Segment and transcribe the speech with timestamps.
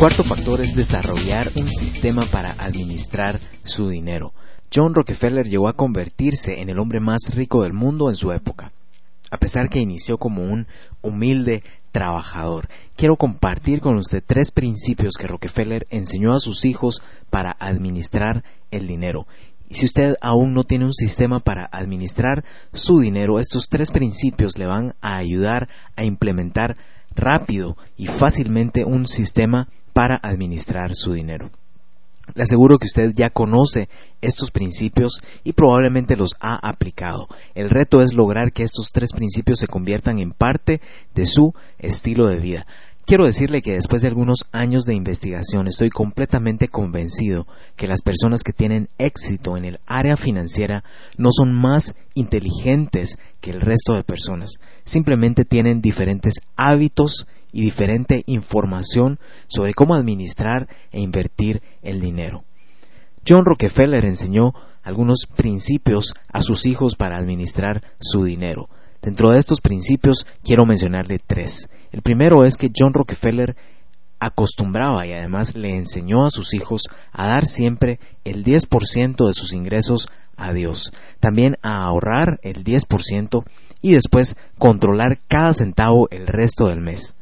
[0.00, 4.32] cuarto factor es desarrollar un sistema para administrar su dinero.
[4.74, 8.72] John Rockefeller llegó a convertirse en el hombre más rico del mundo en su época,
[9.30, 10.66] a pesar que inició como un
[11.02, 12.66] humilde trabajador.
[12.96, 18.86] Quiero compartir con usted tres principios que Rockefeller enseñó a sus hijos para administrar el
[18.86, 19.26] dinero.
[19.68, 22.42] Y si usted aún no tiene un sistema para administrar
[22.72, 26.78] su dinero, estos tres principios le van a ayudar a implementar
[27.14, 31.50] rápido y fácilmente un sistema para administrar su dinero.
[32.34, 33.88] Le aseguro que usted ya conoce
[34.20, 37.26] estos principios y probablemente los ha aplicado.
[37.54, 40.80] El reto es lograr que estos tres principios se conviertan en parte
[41.14, 42.66] de su estilo de vida.
[43.10, 48.44] Quiero decirle que después de algunos años de investigación estoy completamente convencido que las personas
[48.44, 50.84] que tienen éxito en el área financiera
[51.18, 58.22] no son más inteligentes que el resto de personas, simplemente tienen diferentes hábitos y diferente
[58.26, 62.44] información sobre cómo administrar e invertir el dinero.
[63.26, 64.52] John Rockefeller enseñó
[64.84, 68.68] algunos principios a sus hijos para administrar su dinero.
[69.02, 71.68] Dentro de estos principios quiero mencionarle tres.
[71.90, 73.56] El primero es que John Rockefeller
[74.18, 79.54] acostumbraba y además le enseñó a sus hijos a dar siempre el 10% de sus
[79.54, 83.44] ingresos a Dios, también a ahorrar el 10%
[83.80, 87.14] y después controlar cada centavo el resto del mes.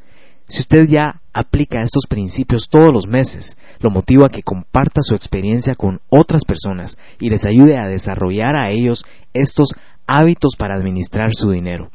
[0.47, 5.15] Si usted ya aplica estos principios todos los meses, lo motiva a que comparta su
[5.15, 9.05] experiencia con otras personas y les ayude a desarrollar a ellos
[9.35, 9.75] estos
[10.09, 11.91] hábitos para administrar su dinero.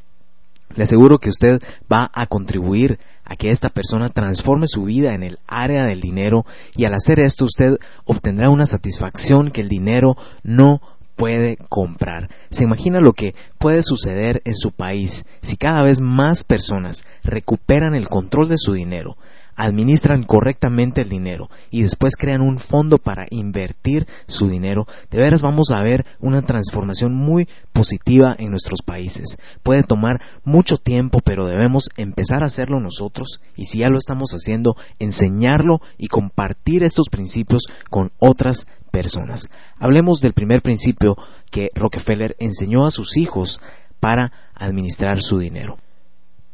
[0.75, 1.61] Le aseguro que usted
[1.91, 6.45] va a contribuir a que esta persona transforme su vida en el área del dinero
[6.75, 10.81] y al hacer esto usted obtendrá una satisfacción que el dinero no
[11.15, 12.29] puede comprar.
[12.49, 17.95] ¿Se imagina lo que puede suceder en su país si cada vez más personas recuperan
[17.95, 19.15] el control de su dinero,
[19.55, 25.41] administran correctamente el dinero y después crean un fondo para invertir su dinero, de veras
[25.41, 29.37] vamos a ver una transformación muy positiva en nuestros países.
[29.63, 34.31] Puede tomar mucho tiempo, pero debemos empezar a hacerlo nosotros y si ya lo estamos
[34.31, 39.49] haciendo, enseñarlo y compartir estos principios con otras personas.
[39.79, 41.15] Hablemos del primer principio
[41.51, 43.59] que Rockefeller enseñó a sus hijos
[43.99, 45.77] para administrar su dinero.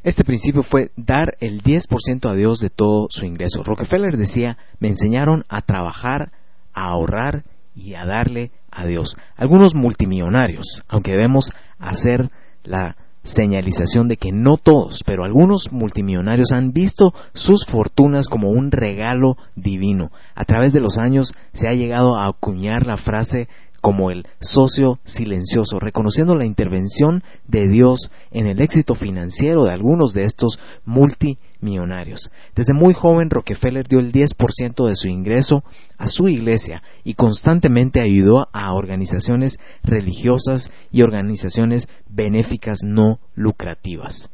[0.02, 3.64] Este principio fue dar el 10% a Dios de todo su ingreso.
[3.64, 6.32] Rockefeller decía, me enseñaron a trabajar,
[6.74, 7.44] a ahorrar
[7.76, 9.18] y a darle a Dios.
[9.36, 12.30] Algunos multimillonarios, aunque debemos hacer
[12.64, 18.72] la señalización de que no todos, pero algunos multimillonarios han visto sus fortunas como un
[18.72, 20.12] regalo divino.
[20.34, 25.00] A través de los años se ha llegado a acuñar la frase como el socio
[25.04, 32.32] silencioso, reconociendo la intervención de Dios en el éxito financiero de algunos de estos multimillonarios.
[32.56, 35.64] Desde muy joven Rockefeller dio el 10% de su ingreso
[35.98, 44.30] a su iglesia y constantemente ayudó a organizaciones religiosas y organizaciones benéficas no lucrativas.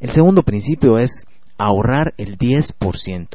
[0.00, 3.28] El segundo principio es ahorrar el 10%.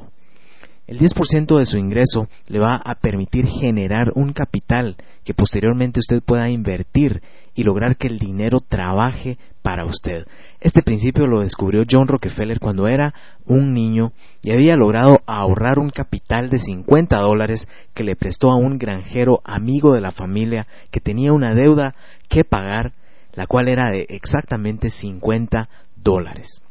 [0.89, 6.23] El 10% de su ingreso le va a permitir generar un capital que posteriormente usted
[6.23, 7.22] pueda invertir
[7.53, 10.23] y lograr que el dinero trabaje para usted.
[10.59, 13.13] Este principio lo descubrió John Rockefeller cuando era
[13.45, 18.57] un niño y había logrado ahorrar un capital de 50 dólares que le prestó a
[18.57, 21.94] un granjero amigo de la familia que tenía una deuda
[22.29, 22.94] que pagar,
[23.33, 26.63] la cual era de exactamente 50 dólares.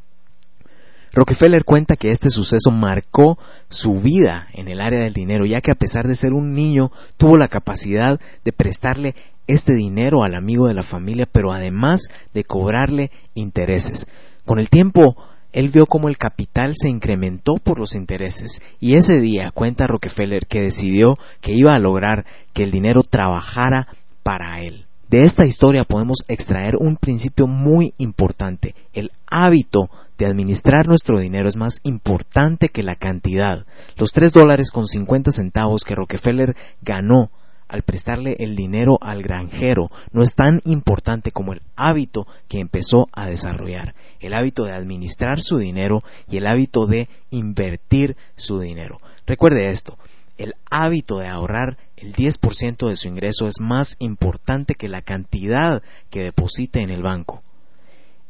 [1.12, 3.38] Rockefeller cuenta que este suceso marcó
[3.68, 6.90] su vida en el área del dinero, ya que a pesar de ser un niño,
[7.16, 9.14] tuvo la capacidad de prestarle
[9.46, 12.02] este dinero al amigo de la familia, pero además
[12.34, 14.06] de cobrarle intereses.
[14.44, 15.16] Con el tiempo,
[15.52, 20.46] él vio cómo el capital se incrementó por los intereses y ese día cuenta Rockefeller
[20.46, 23.88] que decidió que iba a lograr que el dinero trabajara
[24.22, 24.84] para él.
[25.08, 28.74] De esta historia podemos extraer un principio muy importante.
[28.92, 33.64] El hábito de administrar nuestro dinero es más importante que la cantidad.
[33.96, 37.30] Los tres dólares con cincuenta centavos que Rockefeller ganó
[37.68, 43.08] al prestarle el dinero al granjero no es tan importante como el hábito que empezó
[43.12, 48.98] a desarrollar, el hábito de administrar su dinero y el hábito de invertir su dinero.
[49.26, 49.98] Recuerde esto,
[50.38, 55.82] el hábito de ahorrar el 10% de su ingreso es más importante que la cantidad
[56.10, 57.42] que deposite en el banco.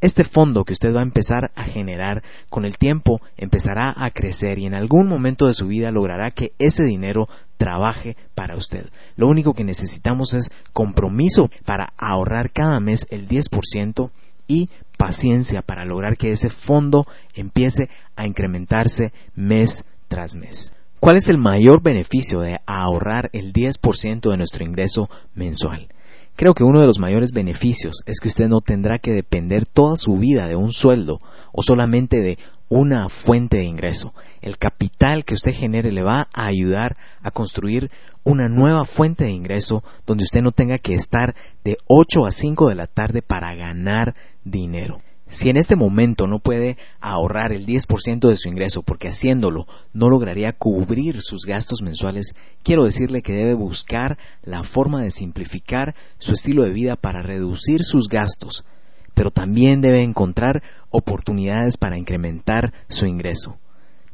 [0.01, 4.59] Este fondo que usted va a empezar a generar con el tiempo empezará a crecer
[4.59, 8.87] y en algún momento de su vida logrará que ese dinero trabaje para usted.
[9.17, 14.11] Lo único que necesitamos es compromiso para ahorrar cada mes el 10%
[14.47, 17.05] y paciencia para lograr que ese fondo
[17.35, 20.73] empiece a incrementarse mes tras mes.
[21.01, 25.89] ¿Cuál es el mayor beneficio de ahorrar el 10% de nuestro ingreso mensual?
[26.39, 29.97] Creo que uno de los mayores beneficios es que usted no tendrá que depender toda
[29.97, 31.19] su vida de un sueldo
[31.53, 32.39] o solamente de
[32.69, 34.15] una fuente de ingreso.
[34.41, 37.91] El capital que usted genere le va a ayudar a construir
[38.23, 42.69] una nueva fuente de ingreso donde usted no tenga que estar de 8 a 5
[42.69, 44.15] de la tarde para ganar
[44.45, 45.01] dinero.
[45.29, 50.09] Si en este momento no puede ahorrar el 10% de su ingreso porque haciéndolo no
[50.09, 52.33] lograría cubrir sus gastos mensuales,
[52.63, 57.85] quiero decirle que debe buscar la forma de simplificar su estilo de vida para reducir
[57.85, 58.65] sus gastos,
[59.13, 63.59] pero también debe encontrar oportunidades para incrementar su ingreso.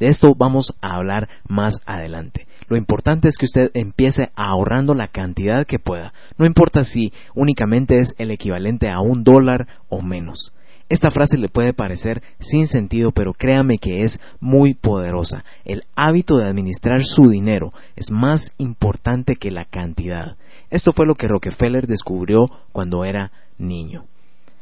[0.01, 2.49] De esto vamos a hablar más adelante.
[2.67, 6.13] Lo importante es que usted empiece ahorrando la cantidad que pueda.
[6.39, 10.53] No importa si únicamente es el equivalente a un dólar o menos.
[10.89, 15.45] Esta frase le puede parecer sin sentido, pero créame que es muy poderosa.
[15.65, 20.37] El hábito de administrar su dinero es más importante que la cantidad.
[20.71, 24.05] Esto fue lo que Rockefeller descubrió cuando era niño.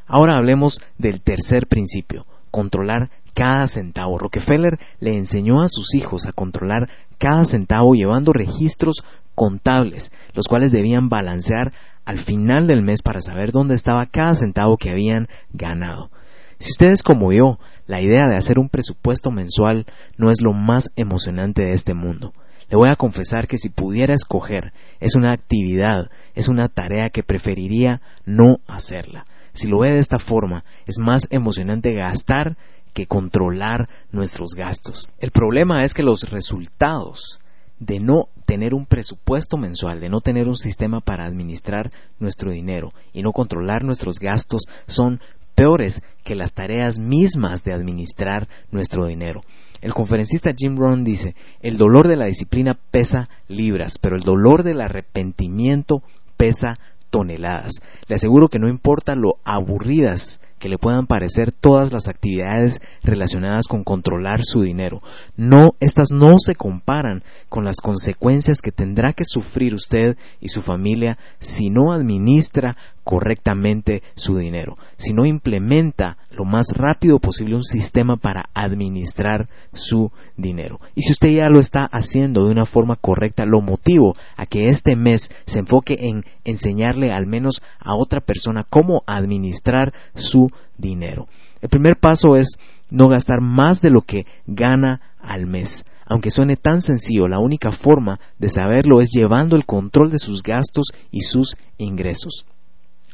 [0.07, 4.19] Ahora hablemos del tercer principio, controlar cada centavo.
[4.19, 9.03] Rockefeller le enseñó a sus hijos a controlar cada centavo llevando registros
[9.35, 11.73] contables, los cuales debían balancear
[12.05, 16.11] al final del mes para saber dónde estaba cada centavo que habían ganado.
[16.59, 20.91] Si ustedes como yo, la idea de hacer un presupuesto mensual no es lo más
[20.97, 22.33] emocionante de este mundo.
[22.71, 27.23] Le voy a confesar que si pudiera escoger, es una actividad, es una tarea que
[27.23, 29.27] preferiría no hacerla.
[29.53, 32.57] Si lo ve de esta forma, es más emocionante gastar
[32.95, 35.11] que controlar nuestros gastos.
[35.19, 37.41] El problema es que los resultados
[37.85, 42.93] de no tener un presupuesto mensual, de no tener un sistema para administrar nuestro dinero
[43.13, 45.21] y no controlar nuestros gastos son
[45.55, 49.43] peores que las tareas mismas de administrar nuestro dinero.
[49.81, 54.63] El conferencista Jim Rohn dice, el dolor de la disciplina pesa libras, pero el dolor
[54.63, 56.03] del arrepentimiento
[56.37, 56.79] pesa
[57.11, 57.73] toneladas.
[58.07, 63.67] Le aseguro que no importa lo aburridas que le puedan parecer todas las actividades relacionadas
[63.69, 65.03] con controlar su dinero.
[65.37, 70.63] No, estas no se comparan con las consecuencias que tendrá que sufrir usted y su
[70.63, 77.65] familia si no administra correctamente su dinero, si no implementa lo más rápido posible un
[77.65, 80.79] sistema para administrar su dinero.
[80.95, 84.69] Y si usted ya lo está haciendo de una forma correcta, lo motivo a que
[84.69, 91.27] este mes se enfoque en enseñarle al menos a otra persona cómo administrar su dinero.
[91.61, 92.57] El primer paso es
[92.91, 95.85] no gastar más de lo que gana al mes.
[96.07, 100.43] Aunque suene tan sencillo, la única forma de saberlo es llevando el control de sus
[100.43, 102.45] gastos y sus ingresos.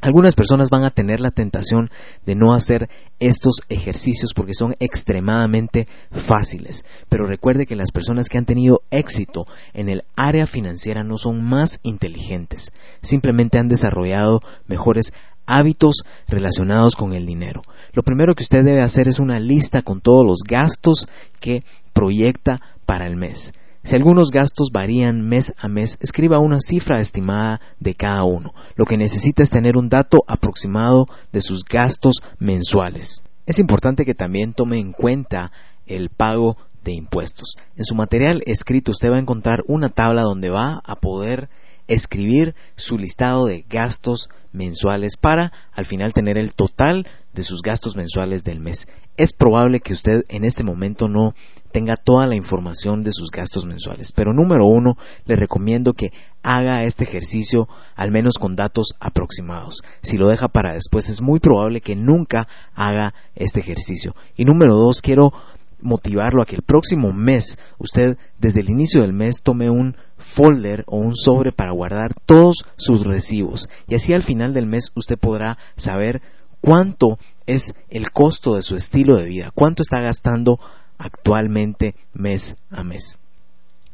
[0.00, 1.90] Algunas personas van a tener la tentación
[2.24, 2.88] de no hacer
[3.18, 5.88] estos ejercicios porque son extremadamente
[6.28, 11.16] fáciles, pero recuerde que las personas que han tenido éxito en el área financiera no
[11.16, 12.70] son más inteligentes,
[13.02, 15.12] simplemente han desarrollado mejores
[15.48, 17.62] hábitos relacionados con el dinero.
[17.92, 21.08] Lo primero que usted debe hacer es una lista con todos los gastos
[21.40, 21.62] que
[21.92, 23.52] proyecta para el mes.
[23.84, 28.52] Si algunos gastos varían mes a mes, escriba una cifra estimada de cada uno.
[28.76, 33.22] Lo que necesita es tener un dato aproximado de sus gastos mensuales.
[33.46, 35.50] Es importante que también tome en cuenta
[35.86, 37.54] el pago de impuestos.
[37.76, 41.48] En su material escrito usted va a encontrar una tabla donde va a poder
[41.88, 47.96] escribir su listado de gastos mensuales para al final tener el total de sus gastos
[47.96, 48.86] mensuales del mes.
[49.16, 51.34] Es probable que usted en este momento no
[51.72, 56.10] tenga toda la información de sus gastos mensuales, pero número uno, le recomiendo que
[56.42, 59.82] haga este ejercicio al menos con datos aproximados.
[60.02, 64.14] Si lo deja para después, es muy probable que nunca haga este ejercicio.
[64.36, 65.32] Y número dos, quiero
[65.80, 70.84] motivarlo a que el próximo mes usted desde el inicio del mes tome un folder
[70.86, 75.18] o un sobre para guardar todos sus recibos y así al final del mes usted
[75.18, 76.20] podrá saber
[76.60, 80.58] cuánto es el costo de su estilo de vida, cuánto está gastando
[80.98, 83.18] actualmente mes a mes.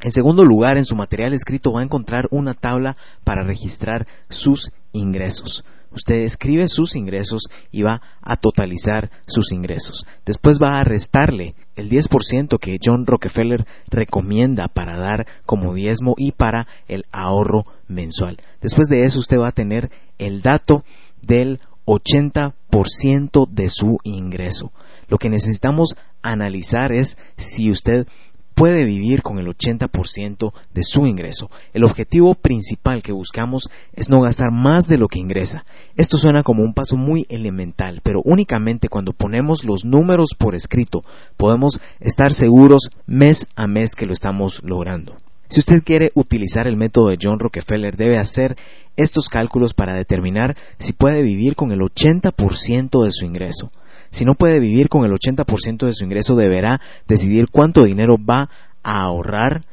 [0.05, 2.95] En segundo lugar, en su material escrito va a encontrar una tabla
[3.25, 5.65] para registrar sus ingresos.
[5.93, 10.05] Usted escribe sus ingresos y va a totalizar sus ingresos.
[10.27, 16.33] Después va a restarle el 10% que John Rockefeller recomienda para dar como diezmo y
[16.33, 18.37] para el ahorro mensual.
[18.61, 20.85] Después de eso usted va a tener el dato
[21.23, 24.71] del 80% de su ingreso.
[25.09, 28.07] Lo que necesitamos analizar es si usted
[28.55, 31.49] puede vivir con el 80% de su ingreso.
[31.73, 35.65] El objetivo principal que buscamos es no gastar más de lo que ingresa.
[35.97, 41.03] Esto suena como un paso muy elemental, pero únicamente cuando ponemos los números por escrito
[41.37, 45.17] podemos estar seguros mes a mes que lo estamos logrando.
[45.49, 48.57] Si usted quiere utilizar el método de John Rockefeller, debe hacer
[48.97, 53.71] estos cálculos para determinar si puede vivir con el 80% de su ingreso.
[54.15, 58.49] Si no puede vivir con el 80% de su ingreso, deberá decidir cuánto dinero va
[58.85, 59.65] a ahorrar,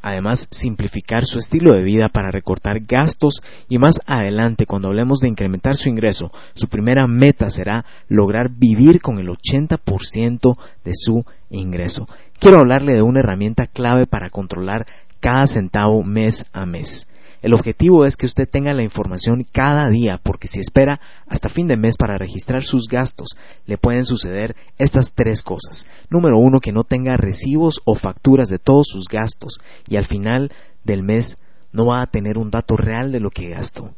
[0.00, 5.28] además simplificar su estilo de vida para recortar gastos y más adelante, cuando hablemos de
[5.28, 12.06] incrementar su ingreso, su primera meta será lograr vivir con el 80% de su ingreso.
[12.40, 14.86] Quiero hablarle de una herramienta clave para controlar
[15.20, 17.06] cada centavo mes a mes.
[17.42, 21.66] El objetivo es que usted tenga la información cada día, porque si espera hasta fin
[21.66, 25.84] de mes para registrar sus gastos, le pueden suceder estas tres cosas.
[26.08, 29.58] Número uno, que no tenga recibos o facturas de todos sus gastos
[29.88, 30.52] y al final
[30.84, 31.36] del mes
[31.72, 33.90] no va a tener un dato real de lo que gastó.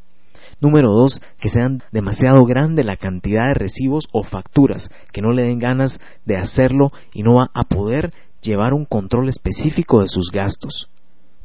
[0.60, 5.42] Número dos, que sean demasiado grande la cantidad de recibos o facturas, que no le
[5.42, 10.30] den ganas de hacerlo y no va a poder llevar un control específico de sus
[10.32, 10.88] gastos.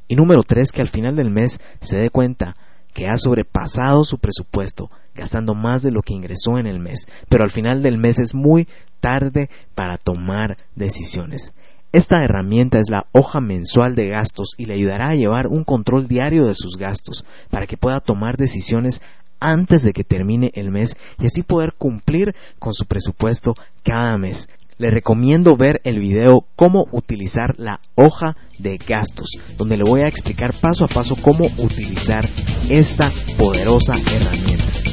[0.09, 2.55] Y número tres, que al final del mes se dé cuenta
[2.93, 7.43] que ha sobrepasado su presupuesto, gastando más de lo que ingresó en el mes, pero
[7.43, 8.67] al final del mes es muy
[8.99, 11.53] tarde para tomar decisiones.
[11.91, 16.07] Esta herramienta es la hoja mensual de gastos y le ayudará a llevar un control
[16.07, 19.03] diario de sus gastos para que pueda tomar decisiones
[19.39, 24.47] antes de que termine el mes y así poder cumplir con su presupuesto cada mes
[24.79, 30.07] le recomiendo ver el video cómo utilizar la hoja de gastos, donde le voy a
[30.07, 32.25] explicar paso a paso cómo utilizar
[32.69, 34.88] esta poderosa herramienta.